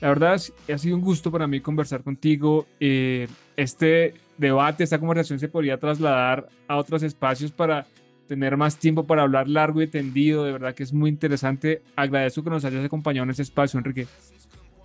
La 0.00 0.08
verdad, 0.08 0.40
ha 0.72 0.78
sido 0.78 0.96
un 0.96 1.02
gusto 1.02 1.30
para 1.30 1.46
mí 1.46 1.60
conversar 1.60 2.02
contigo. 2.02 2.66
Eh, 2.78 3.26
este 3.56 4.14
debate, 4.36 4.84
esta 4.84 4.98
conversación 4.98 5.38
se 5.38 5.48
podría 5.48 5.78
trasladar 5.78 6.48
a 6.68 6.76
otros 6.76 7.02
espacios 7.02 7.50
para 7.50 7.86
tener 8.28 8.56
más 8.56 8.76
tiempo 8.78 9.04
para 9.04 9.22
hablar 9.22 9.48
largo 9.48 9.82
y 9.82 9.88
tendido. 9.88 10.44
De 10.44 10.52
verdad 10.52 10.74
que 10.74 10.84
es 10.84 10.92
muy 10.92 11.10
interesante. 11.10 11.82
Agradezco 11.96 12.44
que 12.44 12.50
nos 12.50 12.64
hayas 12.64 12.84
acompañado 12.84 13.24
en 13.24 13.30
este 13.30 13.42
espacio, 13.42 13.78
Enrique. 13.78 14.06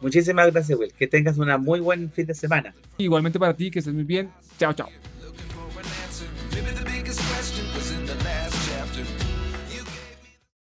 Muchísimas 0.02 0.52
gracias, 0.52 0.78
Will. 0.78 0.92
Que 0.94 1.08
tengas 1.08 1.38
una 1.38 1.58
muy 1.58 1.80
buen 1.80 2.12
fin 2.12 2.26
de 2.26 2.34
semana. 2.34 2.74
Igualmente 2.98 3.40
para 3.40 3.54
ti, 3.54 3.70
que 3.70 3.80
estés 3.80 3.94
muy 3.94 4.04
bien. 4.04 4.30
Chao, 4.58 4.74
chao. 4.74 5.13